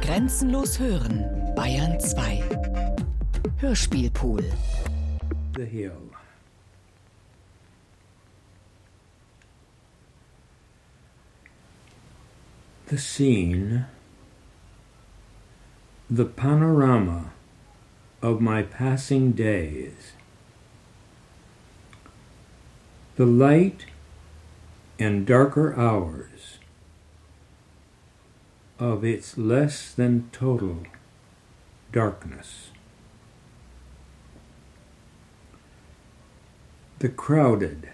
Grenzenlos 0.00 0.78
hören, 0.78 1.54
Bayern 1.54 1.98
2. 1.98 2.42
Hörspielpool. 3.60 4.44
The 5.54 5.64
Hill. 5.64 6.10
The 12.86 12.98
scene, 12.98 13.86
the 16.08 16.24
panorama 16.24 17.32
of 18.22 18.40
my 18.40 18.62
passing 18.62 19.32
days, 19.32 20.12
the 23.16 23.26
light 23.26 23.86
and 24.98 25.26
darker 25.26 25.74
hours 25.74 26.58
of 28.78 29.04
its 29.04 29.38
less 29.38 29.92
than 29.92 30.28
total 30.32 30.82
darkness. 31.92 32.70
The 36.98 37.08
crowded 37.08 37.90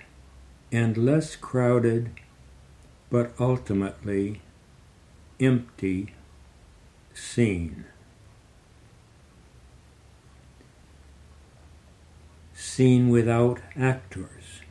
and 0.71 0.97
less 0.97 1.37
crowded, 1.37 2.11
but 3.11 3.33
ultimately 3.39 4.41
empty 5.39 6.15
scene. 7.15 7.85
Scene 12.55 13.09
without 13.11 13.61
actors. 13.77 14.62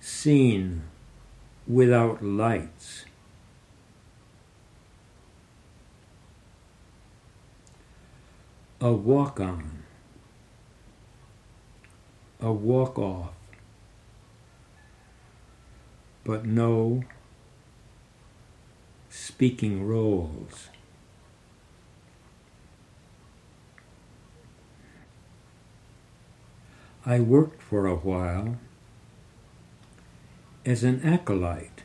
Scene 0.00 0.84
without 1.66 2.24
lights. 2.24 3.04
A 8.82 8.92
walk 8.92 9.38
on. 9.38 9.82
A 12.40 12.50
walk 12.50 12.98
off. 12.98 13.34
But 16.24 16.46
no 16.46 17.04
speaking 19.10 19.86
roles. 19.86 20.70
I 27.04 27.20
worked 27.20 27.60
for 27.60 27.86
a 27.86 27.96
while 27.96 28.56
as 30.64 30.84
an 30.84 31.02
acolyte, 31.04 31.82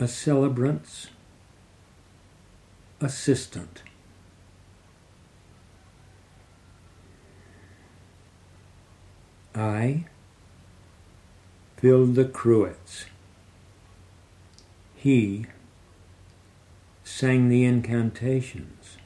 a 0.00 0.08
celebrant's 0.08 1.08
assistant. 3.00 3.82
I 9.54 10.04
filled 11.76 12.14
the 12.14 12.24
cruets. 12.24 13.06
He 14.94 15.46
sang 17.04 17.48
the 17.48 17.64
incantations. 17.64 18.98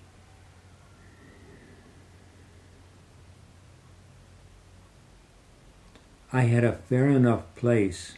I 6.33 6.43
had 6.43 6.65
a 6.65 6.73
fair 6.73 7.09
enough 7.09 7.43
place 7.57 8.15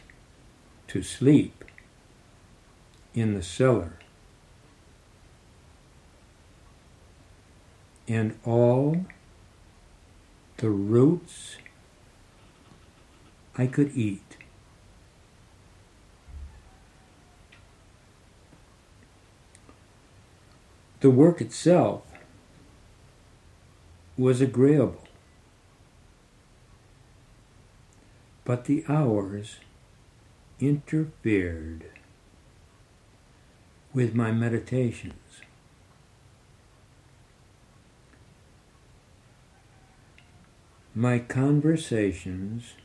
to 0.87 1.03
sleep 1.03 1.65
in 3.13 3.33
the 3.33 3.43
cellar. 3.43 3.99
And 8.07 8.37
all 8.45 9.05
the 10.57 10.69
roots 10.69 11.57
I 13.57 13.67
could 13.67 13.95
eat. 13.95 14.37
The 20.99 21.09
work 21.09 21.39
itself 21.39 22.03
was 24.17 24.41
agreeable, 24.41 25.07
but 28.43 28.65
the 28.65 28.83
hours 28.87 29.57
interfered 30.59 31.85
with 33.93 34.15
my 34.15 34.31
meditations. 34.31 35.41
My 40.97 41.19
conversations 41.19 42.75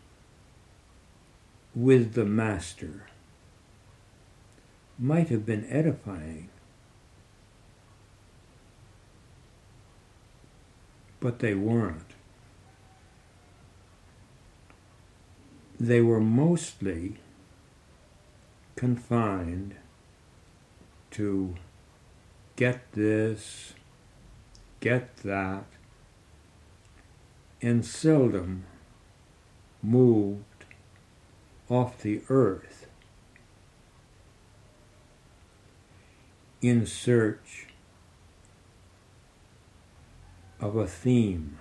with 1.77 2.15
the 2.15 2.25
Master 2.25 3.07
might 4.99 5.29
have 5.29 5.47
been 5.47 5.65
edifying, 5.71 6.49
but 11.21 11.39
they 11.39 11.55
weren't. 11.55 12.11
They 15.79 16.01
were 16.01 16.21
mostly 16.21 17.19
confined 18.75 19.77
to 21.13 21.55
get 22.57 22.91
this, 22.91 23.75
get 24.81 25.19
that, 25.19 25.67
and 27.63 27.85
seldom 27.85 28.65
moved 29.83 30.45
off 31.69 32.03
the 32.03 32.23
earth 32.29 32.87
in 36.63 36.87
search 36.87 37.67
of 40.61 40.77
a 40.77 40.87
theme. 40.87 41.59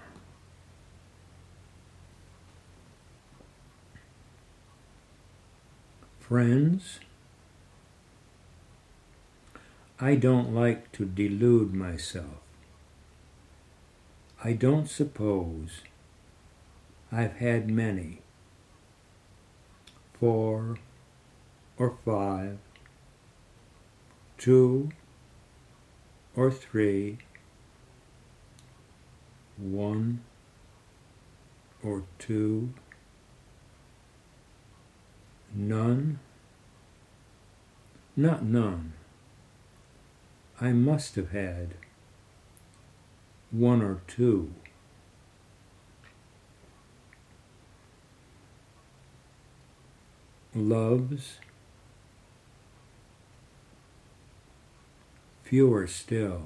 Friends, 6.19 6.99
I 9.99 10.15
don't 10.15 10.53
like 10.53 10.91
to 10.93 11.05
delude 11.05 11.73
myself. 11.73 12.43
I 14.43 14.53
don't 14.53 14.87
suppose 14.87 15.81
I've 17.11 17.37
had 17.37 17.69
many, 17.69 18.21
four 20.19 20.77
or 21.77 21.97
five, 22.05 22.59
two 24.37 24.91
or 26.35 26.51
three, 26.51 27.17
one 29.57 30.21
or 31.83 32.03
two, 32.19 32.73
none, 35.53 36.19
not 38.15 38.43
none. 38.43 38.93
I 40.61 40.73
must 40.73 41.15
have 41.15 41.31
had 41.31 41.75
one 43.49 43.81
or 43.81 44.01
two. 44.07 44.53
Loves, 50.55 51.37
fewer 55.43 55.85
still, 55.85 56.45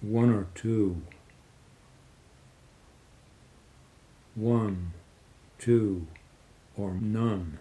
one 0.00 0.30
or 0.30 0.46
two, 0.54 1.02
one, 4.34 4.92
two, 5.58 6.06
or 6.76 6.94
none. 6.94 7.58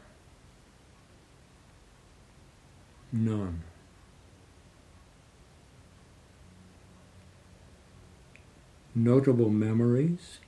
None. 3.11 3.63
Notable 8.95 9.49
memories? 9.49 10.39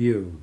Few. 0.00 0.40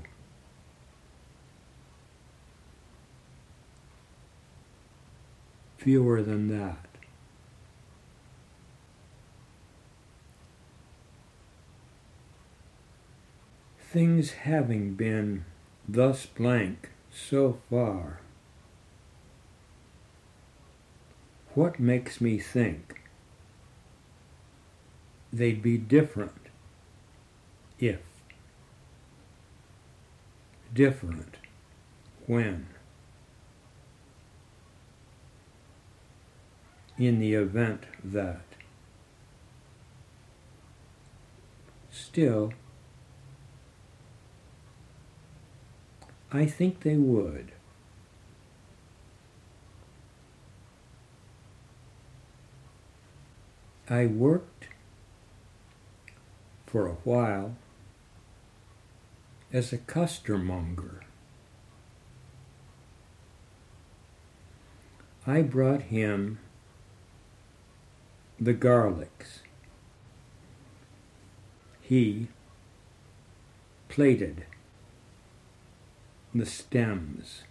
Fewer 5.80 6.22
than 6.22 6.48
that. 6.50 6.86
Things 13.80 14.34
having 14.34 14.94
been 14.94 15.46
thus 15.90 16.28
blank 16.28 16.92
so 17.12 17.58
far, 17.68 18.20
what 21.56 21.80
makes 21.80 22.22
me 22.22 22.38
think 22.38 23.02
they'd 25.34 25.64
be 25.64 25.80
different 25.80 26.50
if? 27.80 28.07
Different 30.78 31.38
when? 32.28 32.68
In 37.00 37.20
the 37.20 37.34
event 37.34 37.86
that. 38.04 38.44
Still, 41.90 42.54
I 46.32 46.46
think 46.46 46.82
they 46.82 46.96
would. 46.96 47.54
I 53.90 54.06
worked 54.06 54.68
for 56.68 56.86
a 56.86 56.98
while 57.04 57.56
as 59.52 59.72
a 59.72 59.78
costermonger. 59.78 61.02
I 65.26 65.42
brought 65.42 65.84
him 65.84 66.40
the 68.40 68.54
garlics. 68.54 69.40
He 71.82 72.28
plaited 73.90 74.46
the 76.34 76.46
stems. 76.46 77.44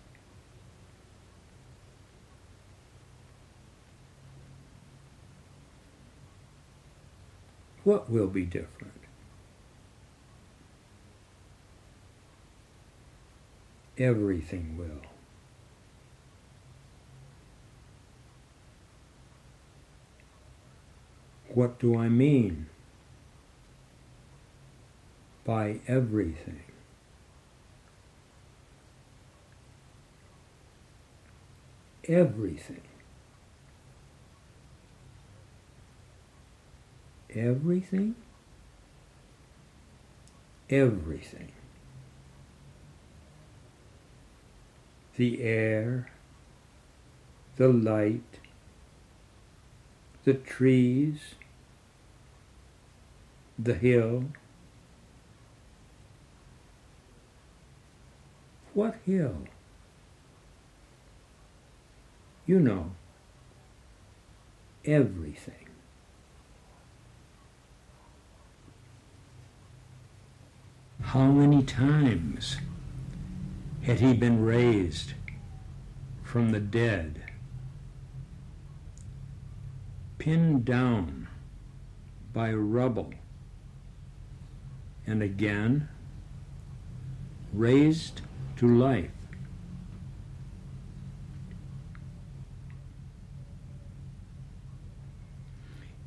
What 7.85 8.11
will 8.11 8.27
be 8.27 8.45
different? 8.45 8.96
Everything 13.99 14.77
will. 14.77 15.03
What 21.49 21.79
do 21.79 21.97
I 21.97 22.11
mean 22.11 22.67
by 25.45 25.81
everything? 25.89 26.61
Everything. 32.07 32.83
Everything? 37.35 38.17
Everything. 40.69 41.56
The 45.17 45.43
air, 45.43 46.11
the 47.57 47.69
light, 47.69 48.41
the 50.25 50.35
trees, 50.35 51.35
the 53.59 53.75
hill. 53.75 54.25
What 58.75 58.97
hill? 59.07 59.39
You 62.45 62.61
know, 62.61 62.93
everything. 64.85 65.55
How 71.01 71.31
many 71.31 71.63
times 71.63 72.59
had 73.87 74.01
he 74.01 74.13
been 74.13 74.45
raised 74.45 75.13
from 76.25 76.51
the 76.51 76.59
dead, 76.59 77.23
pinned 80.19 80.65
down 80.65 81.29
by 82.33 82.53
rubble, 82.53 83.15
and 85.07 85.23
again 85.23 85.89
raised 87.53 88.23
to 88.57 88.67
life? 88.67 89.13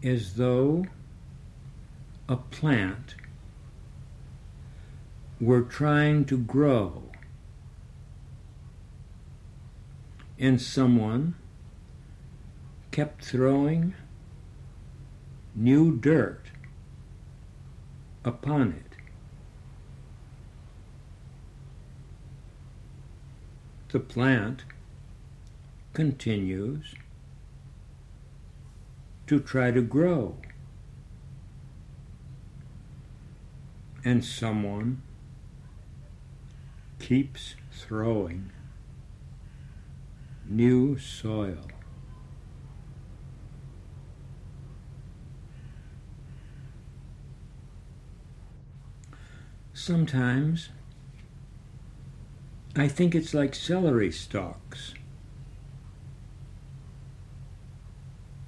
As 0.03 0.33
though 0.33 0.85
a 2.27 2.35
plant 2.35 3.15
were 5.39 5.61
trying 5.61 6.25
to 6.25 6.37
grow 6.37 7.08
and 10.39 10.61
someone 10.61 11.35
kept 12.91 13.23
throwing 13.23 13.93
new 15.53 15.95
dirt 15.97 16.45
upon 18.23 18.71
it. 18.71 18.95
The 23.89 23.99
plant 23.99 24.63
continues 25.93 26.95
to 29.27 29.39
try 29.39 29.71
to 29.71 29.81
grow. 29.81 30.37
And 34.05 34.23
someone 34.23 35.01
keeps 36.99 37.55
throwing 37.71 38.51
new 40.49 40.97
soil. 40.97 41.59
Sometimes 49.73 50.69
I 52.75 52.87
think 52.87 53.13
it's 53.13 53.33
like 53.33 53.53
celery 53.53 54.11
stalks 54.11 54.93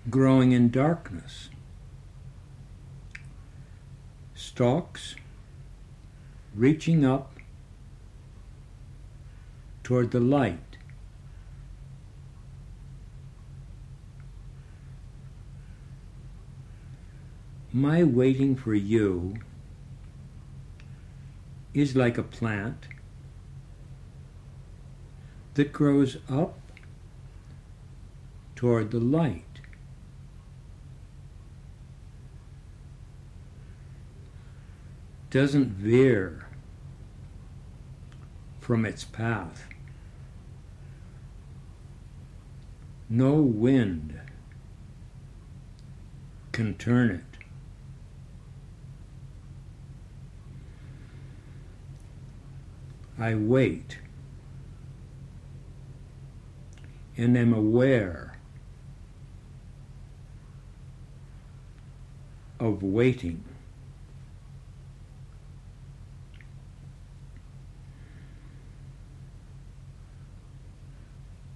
growing 0.09 0.51
in 0.51 0.69
darkness. 0.69 1.49
Stalks 4.33 5.15
reaching 6.55 7.05
up 7.05 7.37
toward 9.83 10.11
the 10.11 10.19
light. 10.19 10.70
My 17.73 18.03
waiting 18.03 18.57
for 18.57 18.75
you 18.75 19.35
is 21.73 21.95
like 21.95 22.17
a 22.17 22.23
plant 22.23 22.87
that 25.53 25.71
grows 25.71 26.17
up 26.29 26.59
toward 28.57 28.91
the 28.91 28.99
light. 28.99 29.45
Doesn't 35.29 35.69
veer 35.69 36.47
from 38.59 38.85
its 38.85 39.05
path. 39.05 39.65
No 43.09 43.35
wind 43.35 44.19
can 46.51 46.75
turn 46.75 47.11
it. 47.11 47.30
I 53.21 53.35
wait 53.35 53.99
and 57.15 57.37
am 57.37 57.53
aware 57.53 58.33
of 62.59 62.81
waiting. 62.81 63.43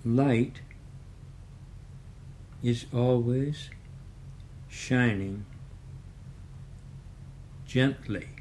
Light 0.04 0.62
is 2.62 2.86
always 2.94 3.72
shining 4.70 5.48
gently 7.66 8.35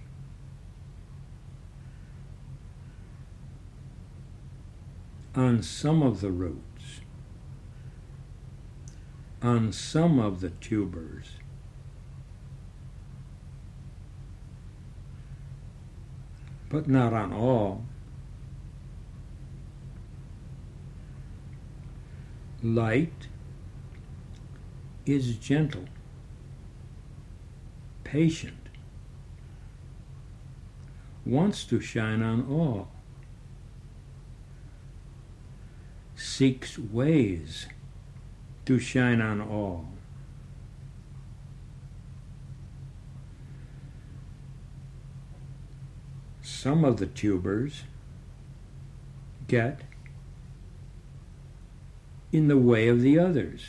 on 5.36 5.62
some 5.62 6.02
of 6.02 6.20
the 6.20 6.30
roots, 6.30 7.00
on 9.42 9.72
some 9.72 10.18
of 10.18 10.40
the 10.40 10.50
tubers. 10.50 11.32
But 16.68 16.88
not 16.88 17.12
on 17.12 17.32
all. 17.32 17.84
Light 22.62 23.28
is 25.04 25.36
gentle, 25.36 25.84
patient, 28.04 28.68
wants 31.26 31.64
to 31.64 31.80
shine 31.80 32.22
on 32.22 32.46
all, 32.48 32.88
seeks 36.36 36.76
ways 36.76 37.68
to 38.66 38.76
shine 38.76 39.20
on 39.20 39.40
all. 39.40 39.86
Some 46.42 46.84
of 46.84 46.96
the 46.96 47.06
tubers 47.06 47.84
get 49.46 49.82
in 52.32 52.48
the 52.48 52.58
way 52.58 52.88
of 52.88 53.00
the 53.00 53.16
others. 53.16 53.68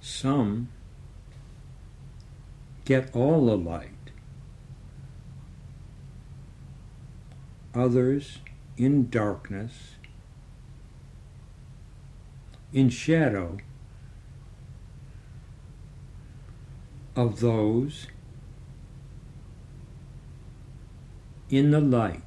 Some 0.00 0.68
get 2.86 3.14
all 3.14 3.44
the 3.44 3.58
light. 3.58 3.90
Others 7.76 8.38
in 8.76 9.10
darkness, 9.10 9.96
in 12.72 12.88
shadow 12.88 13.58
of 17.14 17.40
those 17.40 18.06
in 21.50 21.70
the 21.70 21.80
light. 21.80 22.22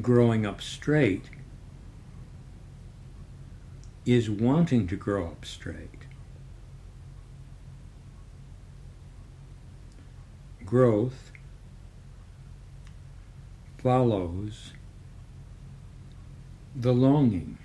growing 0.00 0.46
up 0.46 0.62
straight 0.62 1.24
is 4.06 4.30
wanting 4.30 4.86
to 4.86 4.96
grow 4.96 5.26
up 5.26 5.44
straight. 5.44 5.99
Growth 10.70 11.32
follows 13.78 14.72
the 16.76 16.92
longing. 16.92 17.58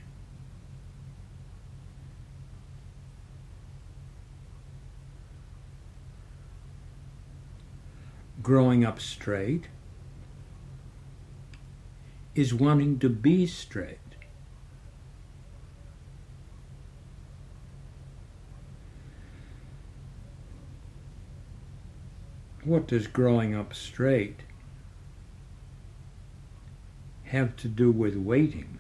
Growing 8.41 8.83
up 8.83 9.00
straight 9.00 9.65
is 12.33 12.55
wanting 12.55 12.97
to 12.97 13.09
be 13.09 13.45
straight. 13.45 14.04
What 22.65 22.88
does 22.88 23.05
growing 23.05 23.53
up 23.53 23.75
straight 23.75 24.39
have 27.25 27.55
to 27.57 27.67
do 27.67 27.91
with 27.91 28.15
waiting? 28.15 28.79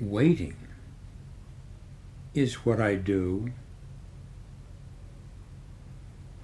Waiting 0.00 0.56
is 2.32 2.64
what 2.64 2.80
I 2.80 2.94
do 2.94 3.52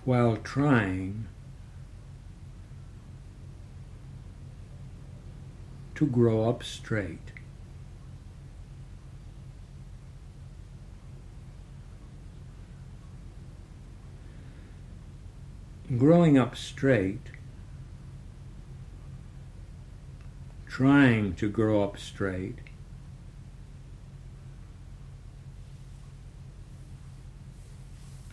while 0.05 0.37
trying 0.37 1.29
to 5.95 6.07
grow 6.07 6.47
up 6.47 6.63
straight. 6.63 7.38
Growing 15.97 16.37
up 16.37 16.55
straight, 16.55 17.31
trying 20.67 21.35
to 21.37 21.49
grow 21.49 21.83
up 21.83 21.99
straight, 21.99 22.59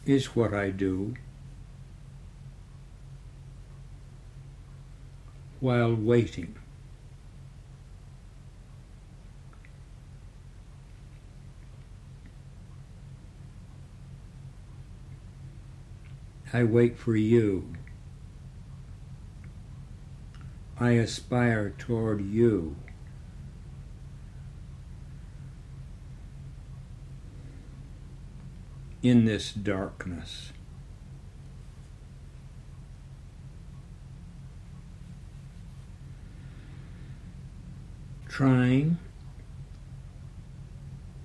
is 0.06 0.36
what 0.36 0.54
I 0.54 0.70
do. 0.70 1.16
while 5.66 5.96
waiting. 5.96 6.56
I 16.56 16.64
wait 16.64 16.98
for 16.98 17.18
you. 17.18 17.74
I 20.80 20.92
aspire 20.92 21.72
toward 21.72 22.22
you. 22.24 22.78
In 29.04 29.26
this 29.26 29.52
darkness. 29.52 30.54
trying 38.30 38.98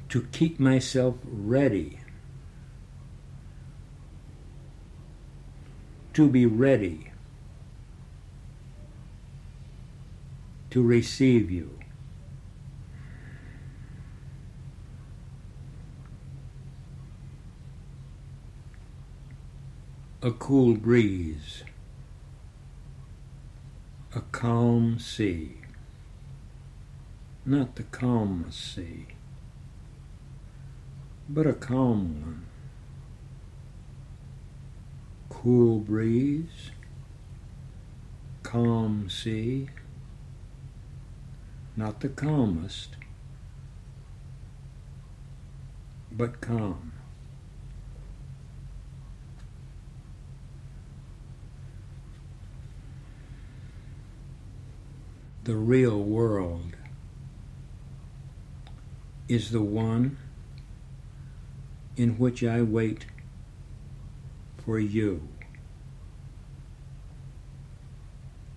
to 0.08 0.22
keep 0.32 0.58
myself 0.60 1.16
ready 1.25 2.00
to 6.14 6.29
be 6.29 6.47
ready 6.47 7.12
to 10.71 10.83
receive 10.83 11.50
you. 11.50 11.79
A 20.23 20.31
cool 20.33 20.75
breeze, 20.75 21.64
a 24.14 24.21
calm 24.21 24.99
sea 24.99 25.61
not 27.45 27.76
the 27.76 27.83
calmest 27.85 28.75
sea, 28.75 29.07
but 31.29 31.47
a 31.47 31.52
calm 31.52 32.21
one. 32.21 32.50
Cool 35.42 35.78
breeze, 35.78 36.70
calm 38.42 39.09
sea, 39.09 39.70
not 41.75 42.00
the 42.00 42.11
calmest, 42.11 42.97
but 46.12 46.42
calm. 46.42 46.92
The 55.44 55.56
real 55.56 56.02
world 56.02 56.76
is 59.26 59.52
the 59.52 59.62
one 59.62 60.18
in 61.97 62.18
which 62.18 62.44
I 62.44 62.61
wait 62.61 63.06
for 64.70 64.78
you. 64.78 65.20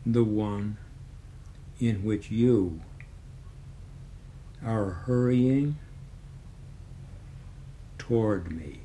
The 0.06 0.24
one 0.24 0.78
in 1.80 2.04
which 2.04 2.30
you 2.30 2.82
are 4.64 4.92
hurrying 4.92 5.80
toward 7.98 8.52
me. 8.52 8.80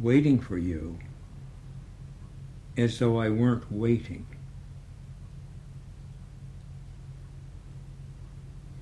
waiting 0.00 0.38
for 0.38 0.56
you 0.56 0.98
as 2.78 2.98
though 2.98 3.20
I 3.20 3.28
weren't 3.28 3.70
waiting. 3.70 4.37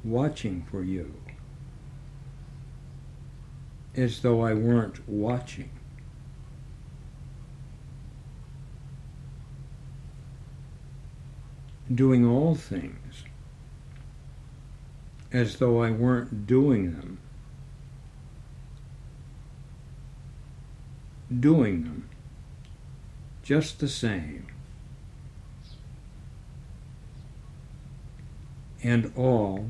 Watching 0.06 0.64
for 0.70 0.84
you 0.84 1.12
as 3.96 4.20
though 4.20 4.40
I 4.42 4.54
weren't 4.54 5.08
watching. 5.08 5.70
Doing 11.92 12.24
all 12.24 12.54
things 12.54 13.24
as 15.32 15.56
though 15.56 15.82
I 15.82 15.90
weren't 15.90 16.46
doing 16.46 16.92
them. 16.92 17.18
Doing 21.40 21.82
them 21.82 22.08
just 23.42 23.80
the 23.80 23.88
same. 23.88 24.46
And 28.84 29.12
all 29.16 29.68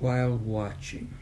while 0.00 0.36
watching. 0.36 1.14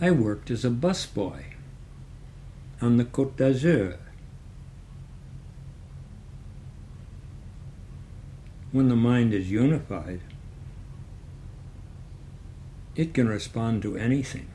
I 0.00 0.10
worked 0.10 0.50
as 0.50 0.64
a 0.64 0.70
busboy 0.70 1.44
on 2.80 2.96
the 2.96 3.04
Côte 3.04 3.36
d'Azur. 3.36 3.98
When 8.72 8.88
the 8.88 8.96
mind 8.96 9.32
is 9.32 9.50
unified, 9.50 10.20
it 12.96 13.14
can 13.14 13.28
respond 13.28 13.82
to 13.82 13.96
anything. 13.96 14.51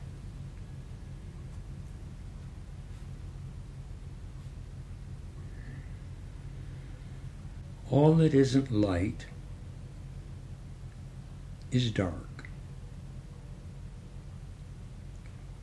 All 7.98 8.14
that 8.14 8.32
isn't 8.32 8.70
light 8.70 9.26
is 11.72 11.90
dark. 11.90 12.48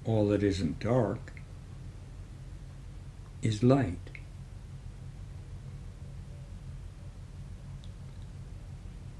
All 0.03 0.27
that 0.27 0.43
isn't 0.43 0.79
dark 0.81 1.31
is 3.41 3.63
light. 3.63 4.09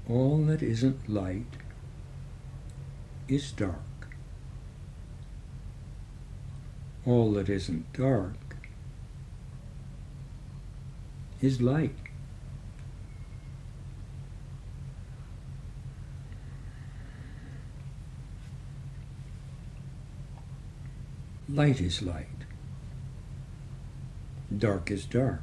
All 0.06 0.36
that 0.44 0.62
isn't 0.62 1.08
light 1.08 1.56
is 3.28 3.50
dark. 3.50 4.08
All 7.06 7.32
that 7.32 7.48
isn't 7.48 7.90
dark 7.94 8.56
is 11.40 11.62
light. 11.62 12.05
Light 21.56 21.80
is 21.80 22.02
light. 22.02 22.44
Dark 24.54 24.90
is 24.90 25.06
dark. 25.06 25.40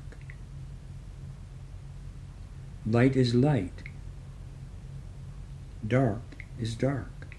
Light 2.85 3.15
is 3.15 3.33
light. 3.33 3.81
Dark 5.87 6.45
is 6.59 6.75
dark. 6.75 7.35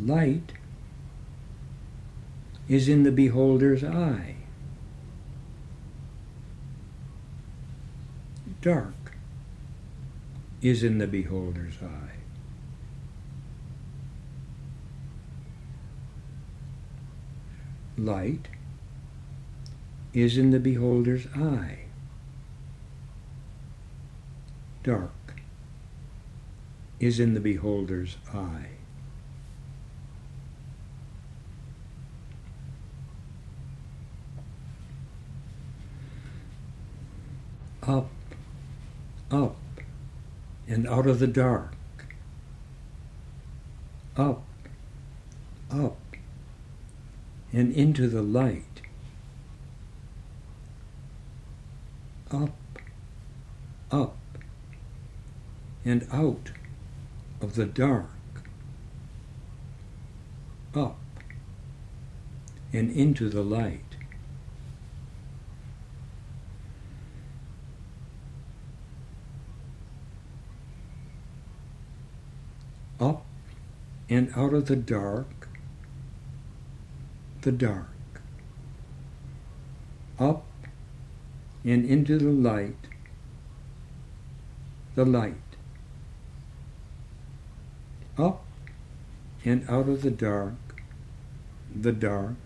Light 0.00 0.54
is 2.68 2.88
in 2.88 3.04
the 3.04 3.12
beholder's 3.12 3.84
eye. 3.84 4.34
Dark 8.60 9.14
is 10.60 10.82
in 10.82 10.98
the 10.98 11.06
beholder's 11.06 11.80
eye. 11.80 12.19
Light 17.96 18.48
is 20.12 20.36
in 20.36 20.50
the 20.50 20.60
beholder's 20.60 21.26
eye. 21.36 21.78
Dark 24.82 25.12
is 26.98 27.20
in 27.20 27.34
the 27.34 27.40
beholder's 27.40 28.16
eye. 28.32 28.66
Up, 37.82 38.10
up, 39.30 39.56
and 40.68 40.86
out 40.86 41.06
of 41.06 41.18
the 41.18 41.26
dark. 41.26 41.74
Up, 44.16 44.42
up, 45.70 45.96
and 47.52 47.72
into 47.72 48.08
the 48.08 48.22
light. 48.22 48.82
Up, 52.30 52.54
up, 53.90 54.16
and 55.84 56.06
out 56.12 56.52
of 57.40 57.56
the 57.56 57.66
dark. 57.66 58.06
Up 60.74 60.98
and 62.72 62.90
into 62.92 63.28
the 63.28 63.42
light. 63.42 63.96
Up 73.00 73.24
and 74.08 74.30
out 74.36 74.52
of 74.52 74.66
the 74.66 74.76
dark 74.76 75.39
the 77.42 77.52
dark, 77.52 77.86
up 80.18 80.44
and 81.64 81.84
into 81.86 82.18
the 82.18 82.30
light, 82.30 82.76
the 84.94 85.06
light, 85.06 85.34
up 88.18 88.44
and 89.44 89.64
out 89.70 89.88
of 89.88 90.02
the 90.02 90.10
dark, 90.10 90.54
the 91.74 91.92
dark, 91.92 92.36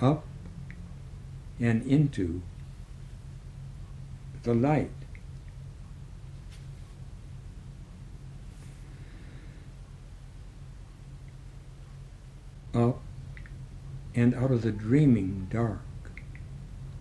up 0.00 0.24
and 1.58 1.84
into 1.84 2.42
the 4.44 4.54
light. 4.54 4.90
Up 12.74 13.00
and 14.14 14.34
out 14.34 14.50
of 14.50 14.62
the 14.62 14.70
dreaming 14.70 15.48
dark, 15.50 15.80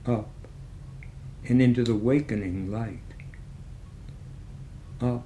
up 0.06 0.30
and 1.47 1.62
into 1.62 1.84
the 1.84 1.95
wakening 1.95 2.71
light, 2.71 2.99
up 4.99 5.26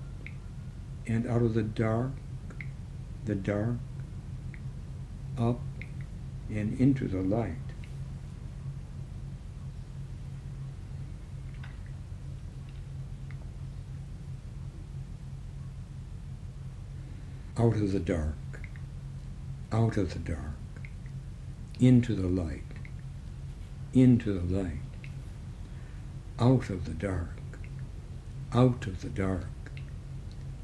and 1.05 1.25
out 1.27 1.41
of 1.41 1.53
the 1.53 1.63
dark, 1.63 2.11
the 3.25 3.35
dark, 3.35 3.77
up 5.37 5.59
and 6.49 6.79
into 6.79 7.07
the 7.07 7.21
light. 7.21 7.55
Out 17.59 17.73
of 17.73 17.91
the 17.91 17.99
dark, 17.99 18.35
out 19.71 19.97
of 19.97 20.13
the 20.13 20.19
dark 20.19 20.53
into 21.79 22.15
the 22.15 22.27
light, 22.27 22.63
into 23.93 24.33
the 24.33 24.61
light, 24.61 24.79
out 26.39 26.69
of 26.69 26.85
the 26.85 26.93
dark, 26.93 27.37
out 28.53 28.87
of 28.87 29.01
the 29.01 29.09
dark, 29.09 29.45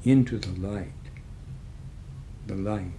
into 0.04 0.38
the 0.38 0.60
light, 0.60 0.92
the 2.46 2.54
light. 2.54 2.92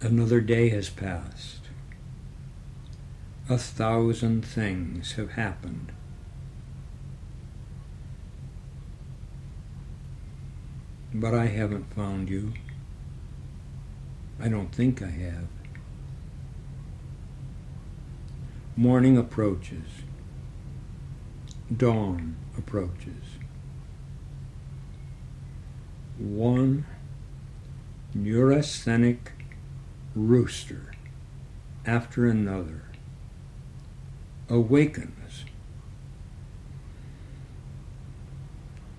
Another 0.00 0.40
day 0.40 0.68
has 0.70 0.90
passed. 0.90 1.60
A 3.48 3.56
thousand 3.56 4.44
things 4.44 5.12
have 5.12 5.32
happened. 5.32 5.92
But 11.14 11.34
I 11.34 11.46
haven't 11.46 11.92
found 11.94 12.28
you. 12.28 12.54
I 14.40 14.48
don't 14.48 14.74
think 14.74 15.02
I 15.02 15.10
have. 15.10 15.46
Morning 18.76 19.18
approaches. 19.18 19.84
Dawn 21.74 22.36
approaches. 22.56 23.38
One 26.18 26.86
neurasthenic 28.14 29.32
rooster 30.14 30.92
after 31.86 32.26
another 32.26 32.82
awakens 34.48 35.44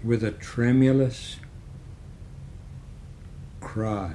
with 0.03 0.23
a 0.23 0.31
tremulous 0.31 1.37
cry. 3.63 4.11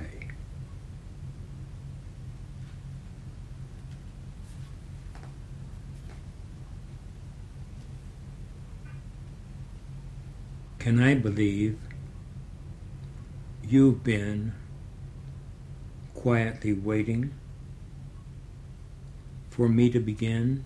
Can 10.78 11.00
I 11.00 11.14
believe 11.14 11.78
you've 13.64 14.04
been 14.04 14.52
quietly 16.14 16.72
waiting 16.72 17.34
for 19.50 19.68
me 19.68 19.90
to 19.90 19.98
begin? 19.98 20.64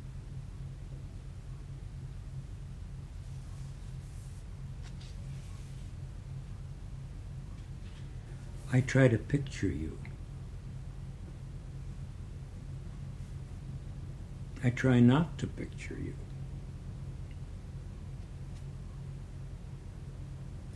I 8.74 8.80
try 8.80 9.06
to 9.06 9.18
picture 9.18 9.68
you. 9.68 9.98
I 14.64 14.70
try 14.70 14.98
not 14.98 15.36
to 15.38 15.46
picture 15.46 15.98
you. 16.02 16.14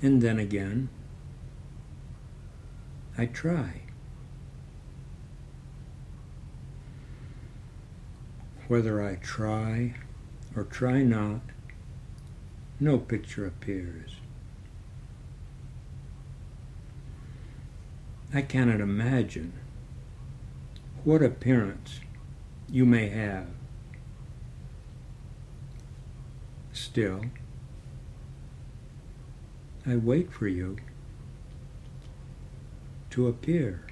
And 0.03 0.21
then 0.21 0.39
again, 0.39 0.91
I 3.17 3.25
try. 3.25 3.83
Whether 8.69 9.03
I 9.03 9.15
try 9.15 9.95
or 10.55 10.65
try 10.65 11.03
not, 11.03 11.41
no 12.79 12.99
picture 12.99 13.47
appears. 13.47 14.17
I 18.37 18.43
cannot 18.43 18.83
imagine 18.83 19.55
what 21.05 21.23
appearance 21.23 22.01
you 22.69 22.85
may 22.85 23.09
have. 23.09 23.47
Still, 26.71 27.23
I 29.87 29.97
wait 29.97 30.31
for 30.31 30.47
you 30.49 30.77
to 33.09 33.27
appear. 33.27 33.87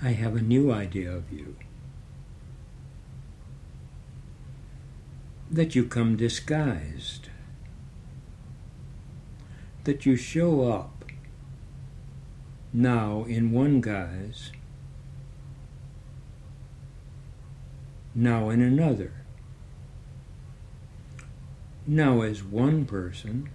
I 0.00 0.10
have 0.10 0.36
a 0.36 0.40
new 0.40 0.70
idea 0.70 1.10
of 1.10 1.32
you. 1.32 1.56
That 5.54 5.74
you 5.74 5.84
come 5.84 6.16
disguised. 6.16 7.28
That 9.84 10.04
you 10.04 10.16
show 10.16 10.70
up 10.70 11.04
now 12.72 13.24
in 13.28 13.52
one 13.52 13.80
guise, 13.80 14.50
now 18.14 18.50
in 18.50 18.60
another 18.60 19.24
now 21.86 22.22
as 22.22 22.42
one 22.42 22.84
person, 22.86 23.50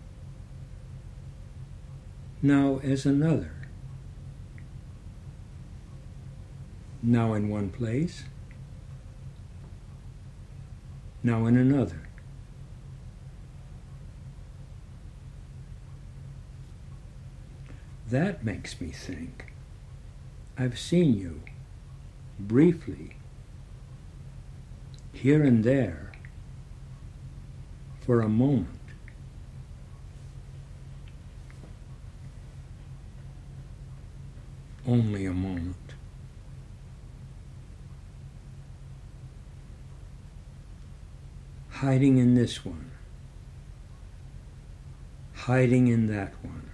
now 2.41 2.79
as 2.83 3.05
another, 3.05 3.53
now 7.01 7.33
in 7.33 7.49
one 7.49 7.69
place, 7.69 8.23
now 11.23 11.45
in 11.45 11.57
another. 11.57 12.01
That 18.09 18.43
makes 18.43 18.81
me 18.81 18.89
think 18.89 19.53
I've 20.57 20.79
seen 20.79 21.17
you 21.17 21.41
briefly 22.39 23.15
here 25.13 25.43
and 25.43 25.63
there 25.63 26.11
for 28.01 28.21
a 28.21 28.29
moment. 28.29 28.67
Only 34.87 35.25
a 35.25 35.33
moment. 35.33 35.88
Hiding 41.79 42.17
in 42.17 42.35
this 42.35 42.65
one. 42.65 42.91
Hiding 45.33 45.87
in 45.87 46.07
that 46.07 46.33
one. 46.43 46.69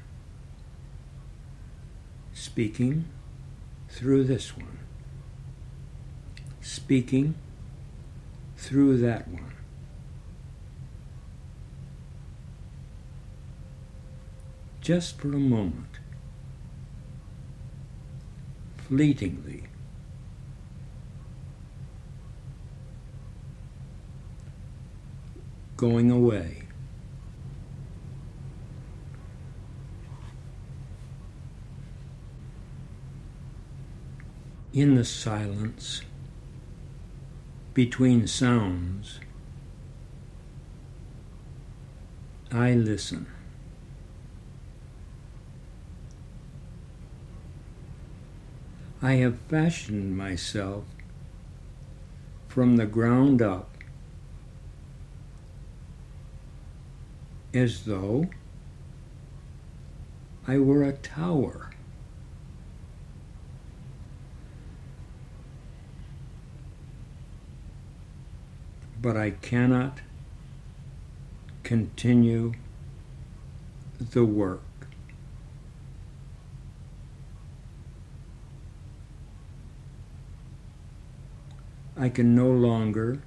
Speaking 2.34 3.06
through 3.90 4.24
this 4.24 4.56
one. 4.56 4.80
Speaking 6.62 7.36
through 8.58 8.98
that 8.98 9.28
one. 9.28 9.56
just 14.86 15.18
for 15.18 15.30
a 15.30 15.40
moment, 15.40 15.98
fleetingly. 18.88 19.64
Going 25.78 26.10
away. 26.10 26.64
In 34.74 34.96
the 34.96 35.06
silence 35.06 36.02
between 37.74 38.28
sounds, 38.28 39.20
I 42.52 42.74
listen. 42.74 43.28
I 49.02 49.16
have 49.16 49.40
fashioned 49.50 50.18
myself 50.18 50.86
from 52.48 52.78
the 52.78 52.86
ground 52.86 53.42
up 53.42 53.75
as 57.56 57.86
though 57.86 58.28
I 60.48 60.60
were 60.60 60.84
a 60.84 60.92
tower. 60.92 61.72
But 69.02 69.16
I 69.16 69.32
cannot 69.32 70.00
continue 71.64 72.54
the 74.00 74.26
work. 74.26 74.62
I 81.98 82.10
can 82.10 82.36
no 82.36 82.50
longer 82.50 83.22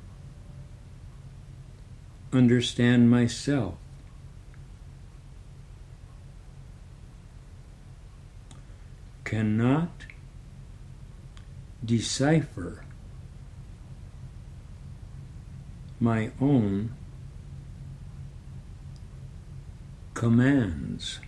understand 2.32 3.10
myself. 3.10 3.76
Cannot 9.28 10.06
decipher 11.84 12.82
my 16.00 16.30
own 16.40 16.94
commands. 20.14 21.20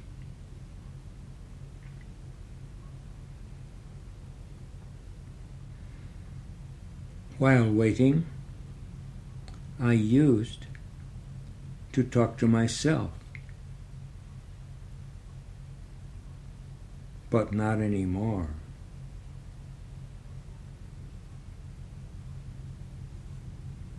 While 7.36 7.70
waiting, 7.70 8.24
I 9.78 9.92
used 9.92 10.64
to 11.92 12.02
talk 12.02 12.38
to 12.38 12.48
myself. 12.48 13.19
But 17.30 17.52
not 17.52 17.80
anymore. 17.80 18.48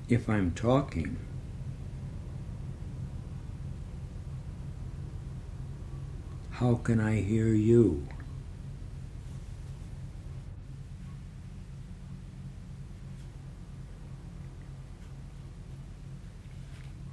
If 0.10 0.28
I'm 0.28 0.52
talking, 0.52 1.17
how 6.50 6.76
can 6.76 7.00
I 7.00 7.22
hear 7.22 7.48
you? 7.48 8.06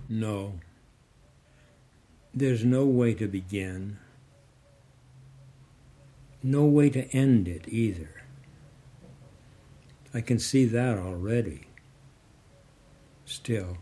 No. 0.09 0.55
There's 2.35 2.65
no 2.65 2.85
way 2.87 3.15
to 3.15 3.29
begin. 3.29 3.99
No 6.43 6.65
way 6.65 6.89
to 6.91 7.09
end 7.11 7.49
it 7.49 7.65
either. 7.69 8.23
I 10.15 10.21
can 10.21 10.39
see 10.39 10.65
that 10.67 10.97
already. 10.97 11.63
Still, 13.25 13.79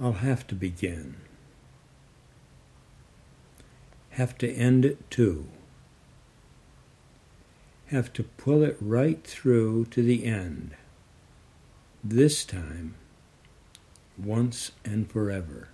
I'll 0.00 0.12
have 0.12 0.46
to 0.46 0.54
begin. 0.54 1.16
Have 4.10 4.38
to 4.38 4.50
end 4.50 4.84
it 4.84 5.10
too. 5.10 5.48
Have 7.86 8.12
to 8.14 8.22
pull 8.22 8.62
it 8.62 8.76
right 8.80 9.22
through 9.22 9.86
to 9.86 10.02
the 10.02 10.24
end. 10.24 10.74
This 12.02 12.44
time 12.44 12.94
once 14.16 14.72
and 14.84 15.10
forever. 15.10 15.68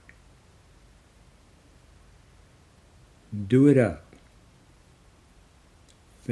Do 3.46 3.68
it 3.68 3.78
up. 3.78 4.12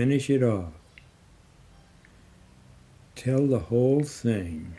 Finish 0.01 0.31
it 0.31 0.43
off. 0.43 0.73
Tell 3.17 3.47
the 3.47 3.59
whole 3.59 4.03
thing 4.03 4.77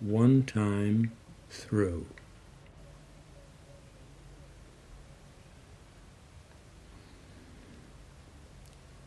one 0.00 0.44
time 0.44 1.12
through. 1.50 2.06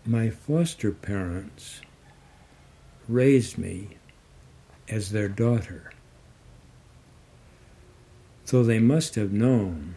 My 0.05 0.29
foster 0.29 0.91
parents 0.91 1.81
raised 3.07 3.57
me 3.57 3.97
as 4.87 5.09
their 5.09 5.27
daughter. 5.27 5.91
So 8.43 8.61
they 8.61 8.77
must 8.77 9.15
have 9.15 9.31
known 9.31 9.95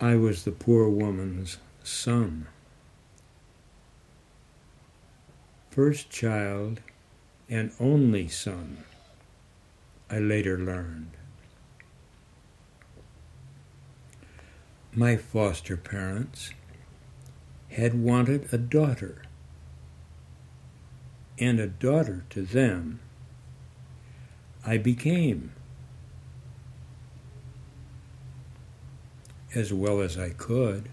I 0.00 0.16
was 0.16 0.42
the 0.42 0.50
poor 0.50 0.88
woman's 0.88 1.58
son. 1.84 2.48
First 5.78 6.10
child 6.10 6.80
and 7.48 7.70
only 7.78 8.26
son, 8.26 8.78
I 10.10 10.18
later 10.18 10.58
learned. 10.58 11.12
My 14.92 15.14
foster 15.14 15.76
parents 15.76 16.50
had 17.68 17.94
wanted 17.94 18.52
a 18.52 18.58
daughter, 18.58 19.22
and 21.38 21.60
a 21.60 21.68
daughter 21.68 22.24
to 22.30 22.42
them 22.42 22.98
I 24.66 24.78
became. 24.78 25.52
as 29.54 29.72
well 29.72 30.00
as 30.00 30.18
I 30.18 30.30
could. 30.30 30.88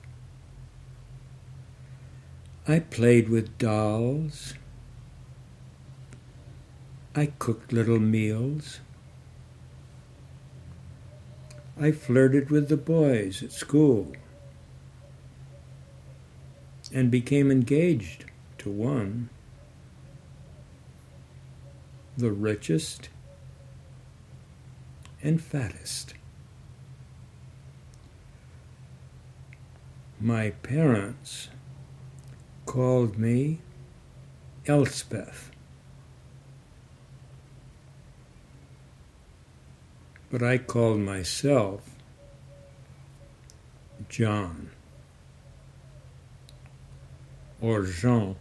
I 2.68 2.82
played 2.82 3.30
with 3.30 3.58
dolls. 3.58 4.54
I 7.16 7.28
cooked 7.40 7.72
little 7.72 8.00
meals. 8.00 8.82
I 11.80 11.92
flirted 11.92 12.50
with 12.50 12.70
the 12.70 12.78
boys 12.78 13.42
at 13.42 13.52
school 13.52 14.14
and 16.94 17.10
became 17.10 17.52
engaged 17.52 18.26
to 18.60 18.70
one, 18.70 19.30
the 22.18 22.32
richest 22.32 23.10
and 25.24 25.42
fattest. 25.42 26.14
my 30.26 30.50
parents 30.50 31.50
called 32.66 33.18
me 33.18 33.60
Elspeth. 34.66 35.55
But 40.38 40.44
I 40.44 40.58
called 40.58 41.00
myself 41.00 41.96
John 44.10 44.72
or 47.62 47.84
Jean. 47.84 48.36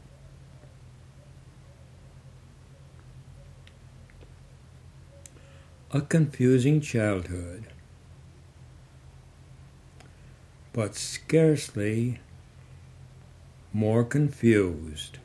A 5.92 6.00
confusing 6.00 6.80
childhood 6.80 7.68
but 10.72 10.96
scarcely 10.96 12.18
more 13.72 14.02
confused 14.02 15.18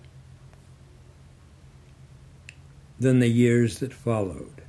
than 2.99 3.17
the 3.17 3.27
years 3.27 3.79
that 3.79 3.91
followed. 3.91 4.68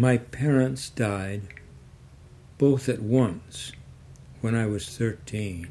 My 0.00 0.16
parents 0.16 0.88
died 0.88 1.42
both 2.56 2.88
at 2.88 3.02
once 3.02 3.72
when 4.40 4.54
I 4.54 4.64
was 4.64 4.88
13. 4.96 5.68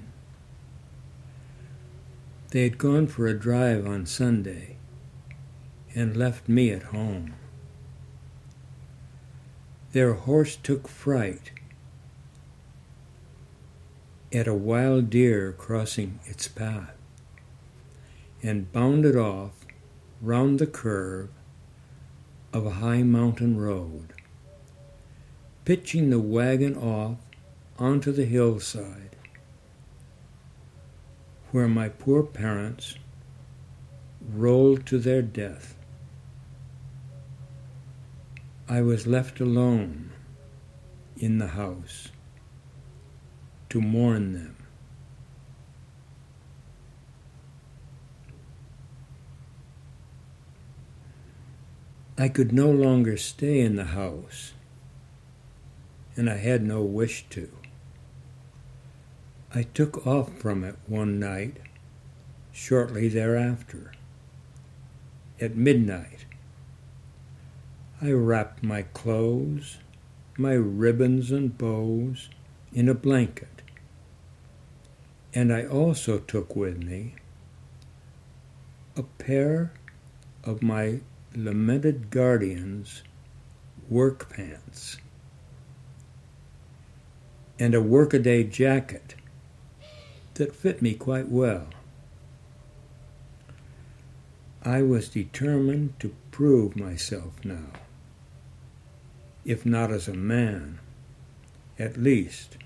They 2.52 2.62
had 2.62 2.78
gone 2.78 3.08
for 3.08 3.26
a 3.26 3.34
drive 3.34 3.88
on 3.88 4.06
Sunday 4.06 4.76
and 5.96 6.16
left 6.16 6.48
me 6.48 6.70
at 6.70 6.94
home. 6.94 7.34
Their 9.94 10.14
horse 10.14 10.56
took 10.58 10.88
fright 10.88 11.50
at 14.32 14.48
a 14.48 14.54
wild 14.54 15.10
deer 15.10 15.52
crossing 15.54 16.20
its 16.26 16.48
path 16.48 16.94
and 18.44 18.72
bounded 18.72 19.16
off 19.16 19.66
round 20.22 20.60
the 20.60 20.68
curve 20.68 21.30
of 22.54 22.68
a 22.68 22.78
high 22.78 23.02
mountain 23.02 23.60
road, 23.60 24.14
pitching 25.70 26.10
the 26.10 26.20
wagon 26.20 26.76
off 26.76 27.20
onto 27.78 28.12
the 28.12 28.26
hillside 28.26 29.16
where 31.52 31.68
my 31.68 31.88
poor 31.88 32.24
parents 32.24 32.96
rolled 34.34 34.84
to 34.84 34.98
their 34.98 35.22
death. 35.22 35.76
I 38.68 38.82
was 38.82 39.06
left 39.06 39.40
alone 39.40 40.10
in 41.18 41.38
the 41.38 41.50
house 41.50 42.08
to 43.70 43.80
mourn 43.80 44.34
them. 44.34 44.56
I 52.18 52.28
could 52.28 52.52
no 52.52 52.72
longer 52.72 53.18
stay 53.18 53.60
in 53.60 53.76
the 53.76 53.86
house, 53.86 54.54
and 56.20 56.30
I 56.30 56.36
had 56.36 56.62
no 56.62 56.84
wish 56.84 57.26
to. 57.30 57.50
I 59.56 59.64
took 59.64 60.06
off 60.06 60.38
from 60.38 60.66
it 60.66 60.76
one 60.86 61.18
night 61.18 61.60
shortly 62.52 63.08
thereafter, 63.08 63.94
at 65.40 65.56
midnight, 65.56 66.26
I 68.02 68.12
wrapped 68.12 68.62
my 68.62 68.82
clothes, 68.82 69.78
my 70.38 70.56
ribbons 70.56 71.32
and 71.32 71.58
bows 71.58 72.28
in 72.74 72.90
a 72.90 72.94
blanket, 72.94 73.62
and 75.34 75.54
I 75.54 75.66
also 75.66 76.20
took 76.20 76.54
with 76.54 76.84
me 76.84 77.16
a 78.98 79.04
pair 79.04 79.72
of 80.44 80.62
my 80.62 81.00
lamented 81.34 82.10
guardian's 82.10 83.04
work 83.88 84.30
pants 84.30 84.98
and 87.60 87.76
a 87.76 87.82
workaday 87.82 88.44
jacket 88.44 89.16
that 90.36 90.56
fit 90.56 90.82
me 90.82 90.94
quite 90.94 91.28
well. 91.28 91.68
I 94.64 94.82
was 94.82 95.10
determined 95.10 96.00
to 96.00 96.16
prove 96.32 96.78
myself 96.78 97.34
now, 97.44 97.68
if 99.44 99.66
not 99.66 99.92
as 99.92 100.08
a 100.08 100.14
man, 100.14 100.80
at 101.78 101.98
least 101.98 102.58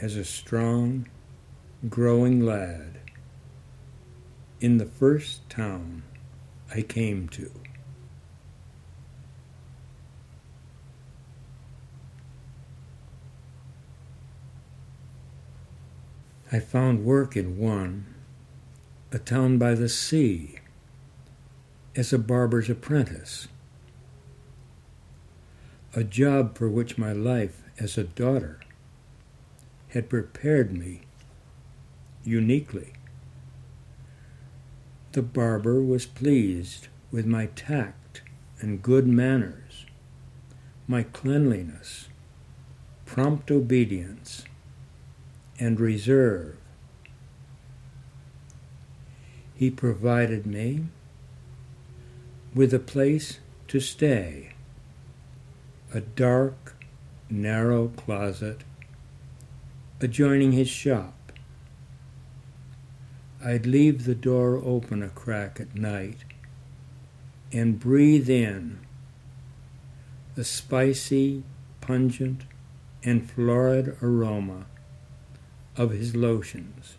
as 0.00 0.16
a 0.16 0.24
strong, 0.24 1.08
growing 1.88 2.44
lad 2.44 2.98
in 4.60 4.78
the 4.78 4.86
first 4.86 5.48
town 5.48 6.02
I 6.74 6.82
came 6.82 7.28
to. 7.28 7.50
I 16.54 16.60
found 16.60 17.04
work 17.04 17.36
in 17.36 17.58
one, 17.58 18.06
a 19.10 19.18
town 19.18 19.58
by 19.58 19.74
the 19.74 19.88
sea, 19.88 20.60
as 21.96 22.12
a 22.12 22.16
barber's 22.18 22.70
apprentice, 22.70 23.48
a 25.96 26.04
job 26.04 26.56
for 26.56 26.68
which 26.68 26.96
my 26.96 27.10
life 27.12 27.60
as 27.80 27.98
a 27.98 28.04
daughter 28.04 28.60
had 29.88 30.08
prepared 30.08 30.72
me 30.72 31.00
uniquely. 32.22 32.92
The 35.10 35.22
barber 35.22 35.82
was 35.82 36.06
pleased 36.06 36.86
with 37.10 37.26
my 37.26 37.46
tact 37.46 38.22
and 38.60 38.80
good 38.80 39.08
manners, 39.08 39.86
my 40.86 41.02
cleanliness, 41.02 42.06
prompt 43.06 43.50
obedience, 43.50 44.44
and 45.58 45.78
reserve. 45.78 46.56
He 49.54 49.70
provided 49.70 50.46
me 50.46 50.86
with 52.54 52.74
a 52.74 52.78
place 52.78 53.38
to 53.68 53.80
stay, 53.80 54.54
a 55.92 56.00
dark, 56.00 56.76
narrow 57.30 57.88
closet 57.88 58.62
adjoining 60.00 60.52
his 60.52 60.68
shop. 60.68 61.32
I'd 63.42 63.66
leave 63.66 64.04
the 64.04 64.14
door 64.14 64.56
open 64.56 65.02
a 65.02 65.08
crack 65.08 65.60
at 65.60 65.74
night 65.74 66.24
and 67.52 67.78
breathe 67.78 68.28
in 68.28 68.80
the 70.34 70.44
spicy, 70.44 71.44
pungent, 71.80 72.44
and 73.02 73.30
florid 73.30 73.96
aroma 74.02 74.66
of 75.76 75.90
his 75.90 76.14
lotions. 76.14 76.96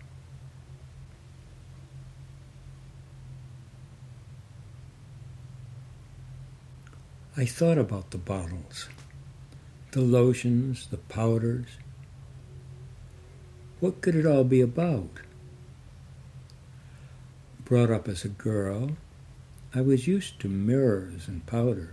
I 7.38 7.46
thought 7.46 7.78
about 7.78 8.12
the 8.12 8.18
bottles, 8.18 8.88
the 9.92 10.02
lotions, 10.02 10.88
the 10.88 10.98
powders. 10.98 11.68
What 13.82 14.02
could 14.02 14.16
it 14.16 14.26
all 14.26 14.46
be 14.46 14.62
about? 14.62 15.20
Brought 17.66 17.92
up 17.92 18.08
as 18.08 18.24
a 18.24 18.30
girl, 18.30 18.92
I 19.74 19.82
was 19.82 20.08
used 20.08 20.40
to 20.40 20.48
mirrors 20.48 21.28
and 21.28 21.46
powder, 21.46 21.92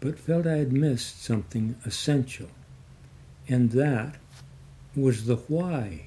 but 0.00 0.18
felt 0.18 0.48
I 0.48 0.56
had 0.56 0.72
missed 0.72 1.22
something 1.22 1.76
essential, 1.84 2.48
and 3.46 3.70
that 3.70 4.16
was 4.94 5.24
the 5.24 5.36
why. 5.36 6.06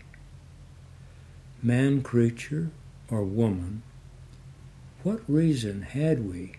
Man, 1.61 2.01
creature, 2.03 2.69
or 3.09 3.23
woman, 3.23 3.81
what 5.03 5.21
reason 5.27 5.81
had 5.83 6.29
we 6.29 6.53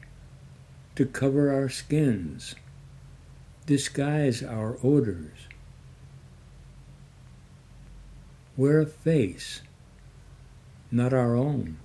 to 0.96 1.06
cover 1.06 1.52
our 1.52 1.68
skins, 1.68 2.54
disguise 3.66 4.42
our 4.42 4.78
odors, 4.82 5.48
wear 8.56 8.80
a 8.80 8.86
face 8.86 9.62
not 10.90 11.12
our 11.12 11.36
own? 11.36 11.78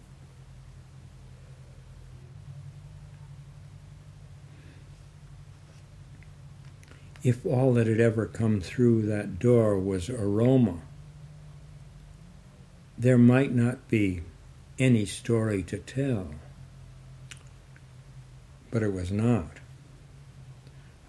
If 7.23 7.45
all 7.45 7.73
that 7.73 7.88
had 7.88 7.99
ever 7.99 8.25
come 8.25 8.62
through 8.62 9.03
that 9.03 9.38
door 9.38 9.77
was 9.77 10.10
aroma, 10.10 10.79
there 12.97 13.17
might 13.17 13.53
not 13.53 13.88
be 13.88 14.21
any 14.79 15.05
story 15.05 15.62
to 15.63 15.77
tell. 15.77 16.29
But 18.71 18.84
it 18.84 18.93
was 18.93 19.12
not. 19.12 19.57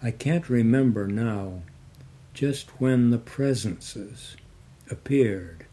I 0.03 0.11
can't 0.11 0.49
remember 0.49 1.07
now 1.07 1.63
just 2.35 2.81
when 2.81 3.11
the 3.11 3.19
presences 3.19 4.37
appeared. 4.91 5.65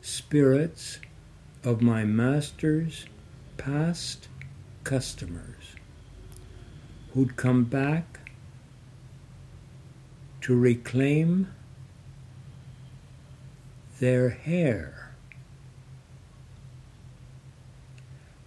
Spirits 0.00 0.98
of 1.62 1.82
my 1.82 2.04
master's 2.04 3.06
past 3.56 4.28
customers 4.84 5.74
who'd 7.12 7.36
come 7.36 7.64
back 7.64 8.17
to 10.48 10.56
reclaim 10.56 11.46
their 14.00 14.30
hair. 14.30 15.10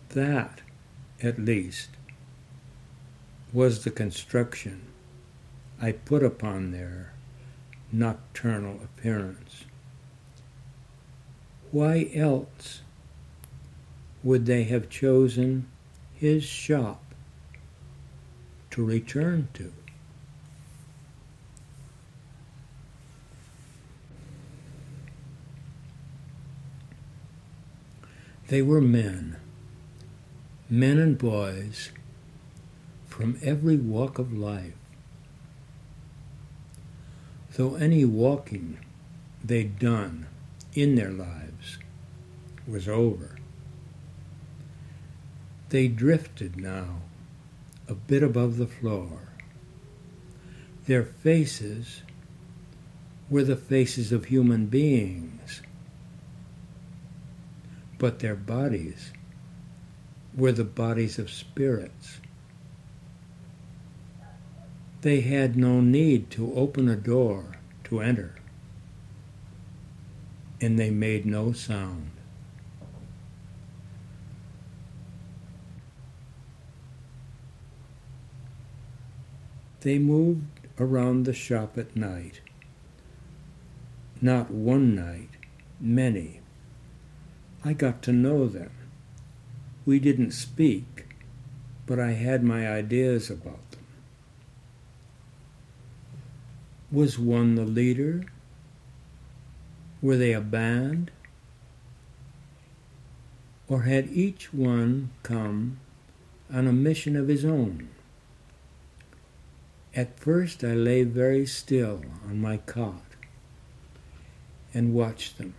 That, 0.10 0.62
at 1.22 1.38
least, 1.38 1.90
was 3.54 3.84
the 3.84 3.92
construction 3.92 4.88
I 5.80 5.92
put 5.92 6.24
upon 6.24 6.72
their 6.72 7.14
nocturnal 7.92 8.80
appearance. 8.84 9.66
Why 11.70 12.10
else 12.16 12.82
would 14.24 14.48
they 14.48 14.64
have 14.64 14.90
chosen 14.90 15.68
his 16.16 16.44
shop 16.44 17.04
to 18.72 18.84
return 18.84 19.50
to? 19.54 19.72
They 28.52 28.62
were 28.62 28.82
men, 28.82 29.38
men 30.70 31.00
and 31.00 31.18
boys 31.18 31.92
from 33.08 33.40
every 33.42 33.78
walk 33.78 34.20
of 34.20 34.34
life. 34.34 34.76
Though 37.56 37.76
any 37.76 38.04
walking 38.04 38.78
they'd 39.42 39.80
done 39.80 40.28
in 40.74 40.96
their 40.96 41.12
lives 41.12 41.78
was 42.68 42.90
over, 42.90 43.38
they 45.70 45.88
drifted 45.88 46.58
now 46.58 47.04
a 47.88 47.96
bit 47.96 48.22
above 48.22 48.58
the 48.58 48.68
floor. 48.68 49.30
Their 50.88 51.04
faces 51.04 52.02
were 53.30 53.46
the 53.46 53.56
faces 53.56 54.12
of 54.12 54.26
human 54.26 54.66
beings 54.66 55.62
but 58.02 58.18
their 58.18 58.36
bodies 58.36 59.12
were 60.36 60.52
the 60.52 60.64
bodies 60.64 61.20
of 61.20 61.30
spirits. 61.30 62.20
They 65.02 65.22
had 65.22 65.56
no 65.56 65.82
need 65.82 66.32
to 66.32 66.52
open 66.56 66.90
a 66.90 66.96
door 66.96 67.58
to 67.84 68.00
enter, 68.00 68.34
and 70.60 70.80
they 70.80 70.90
made 70.90 71.28
no 71.28 71.52
sound. 71.52 72.10
They 79.82 80.00
moved 80.00 80.48
around 80.80 81.26
the 81.28 81.34
shop 81.34 81.78
at 81.78 81.96
night. 81.96 82.42
Not 84.20 84.50
one 84.50 84.96
night, 84.96 85.30
many. 85.80 86.41
I 87.64 87.74
got 87.74 88.02
to 88.04 88.12
know 88.12 88.48
them. 88.48 88.72
We 89.86 90.00
didn't 90.00 90.32
speak, 90.32 91.16
but 91.86 92.00
I 92.00 92.12
had 92.12 92.44
my 92.44 92.68
ideas 92.68 93.30
about 93.30 93.72
them. 93.72 93.86
Was 96.92 97.20
one 97.20 97.56
the 97.56 97.66
leader? 97.66 98.26
Were 100.02 100.18
they 100.18 100.34
a 100.34 100.42
band? 100.42 101.12
Or 103.68 103.84
had 103.84 104.10
each 104.10 104.54
one 104.54 105.12
come 105.22 105.80
on 106.52 106.68
a 106.68 106.74
mission 106.74 107.16
of 107.16 107.28
his 107.28 107.46
own? 107.46 107.90
At 109.96 110.20
first 110.20 110.64
I 110.64 110.74
lay 110.74 111.04
very 111.04 111.46
still 111.46 112.02
on 112.28 112.42
my 112.42 112.58
cot 112.58 113.04
and 114.74 114.94
watched 114.94 115.38
them. 115.38 115.54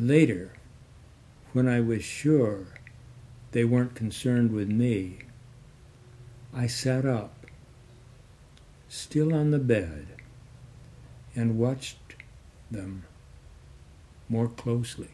Later, 0.00 0.54
when 1.52 1.68
I 1.68 1.82
was 1.82 2.02
sure 2.02 2.68
they 3.52 3.64
weren't 3.64 3.94
concerned 3.94 4.50
with 4.50 4.70
me, 4.70 5.18
I 6.54 6.68
sat 6.68 7.04
up, 7.04 7.44
still 8.88 9.34
on 9.34 9.50
the 9.50 9.58
bed, 9.58 10.06
and 11.36 11.58
watched 11.58 11.98
them 12.70 13.04
more 14.26 14.48
closely. 14.48 15.10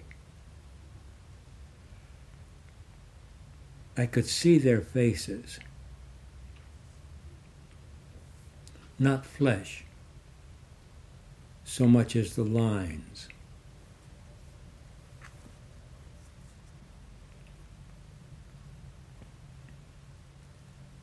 I 3.96 4.06
could 4.06 4.26
see 4.26 4.56
their 4.56 4.82
faces, 4.82 5.58
not 9.00 9.26
flesh 9.26 9.84
so 11.64 11.88
much 11.88 12.14
as 12.14 12.36
the 12.36 12.44
lines. 12.44 13.26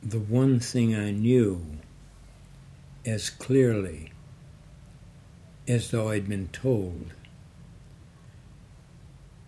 The 0.06 0.18
one 0.18 0.60
thing 0.60 0.94
I 0.94 1.12
knew 1.12 1.78
as 3.06 3.30
clearly 3.30 4.12
as 5.66 5.90
though 5.90 6.10
I'd 6.10 6.28
been 6.28 6.48
told 6.48 7.14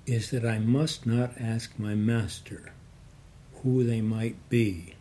is 0.06 0.30
that 0.30 0.46
I 0.46 0.58
must 0.58 1.04
not 1.04 1.38
ask 1.38 1.78
my 1.78 1.94
master 1.94 2.72
who 3.56 3.84
they 3.84 4.00
might 4.00 4.48
be. 4.48 4.94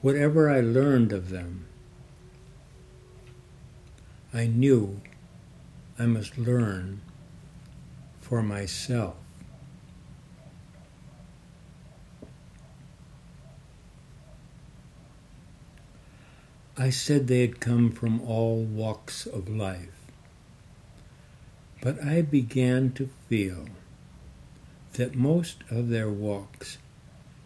Whatever 0.00 0.48
I 0.48 0.60
learned 0.60 1.10
of 1.10 1.30
them, 1.30 1.66
I 4.32 4.46
knew 4.46 5.00
I 5.98 6.06
must 6.06 6.38
learn 6.38 7.00
for 8.20 8.40
myself. 8.40 9.16
I 16.76 16.90
said 16.90 17.28
they 17.28 17.42
had 17.42 17.60
come 17.60 17.92
from 17.92 18.20
all 18.22 18.64
walks 18.64 19.26
of 19.26 19.48
life, 19.48 19.94
but 21.80 22.02
I 22.02 22.20
began 22.20 22.90
to 22.94 23.10
feel 23.28 23.66
that 24.94 25.14
most 25.14 25.58
of 25.70 25.88
their 25.88 26.10
walks 26.10 26.78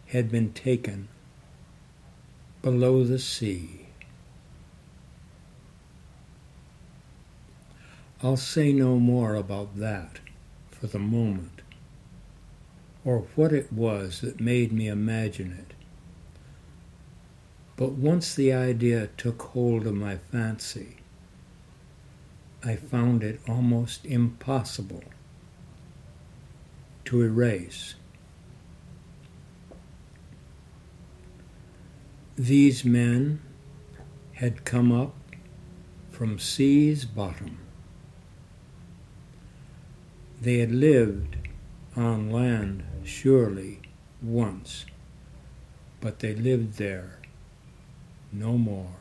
had 0.07 0.31
been 0.31 0.55
taken 0.55 1.09
below 2.63 3.05
the 3.05 3.19
sea. 3.19 3.89
I'll 8.23 8.39
say 8.39 8.73
no 8.73 8.99
more 8.99 9.35
about 9.35 9.77
that 9.77 10.21
for 10.71 10.87
the 10.87 10.99
moment, 10.99 11.61
or 13.05 13.27
what 13.37 13.53
it 13.53 13.71
was 13.71 14.23
that 14.23 14.41
made 14.41 14.73
me 14.73 14.89
imagine 14.89 15.53
it. 15.53 15.75
But 17.79 17.93
once 17.93 18.35
the 18.35 18.53
idea 18.53 19.07
took 19.17 19.41
hold 19.41 19.87
of 19.87 19.95
my 19.95 20.17
fancy, 20.33 20.97
I 22.65 22.75
found 22.75 23.23
it 23.23 23.39
almost 23.49 24.05
impossible 24.05 25.05
to 27.05 27.23
erase. 27.23 27.95
These 32.35 32.85
men 32.85 33.41
had 34.33 34.65
come 34.65 34.91
up 34.91 35.15
from 36.11 36.41
sea's 36.41 37.05
bottom. 37.05 37.59
They 40.41 40.59
had 40.59 40.73
lived 40.73 41.37
on 41.95 42.33
land, 42.33 42.83
surely, 43.05 43.83
once, 44.21 44.85
but 46.01 46.19
they 46.19 46.35
lived 46.35 46.79
there 46.79 47.18
no 48.33 48.59
more. 48.59 48.98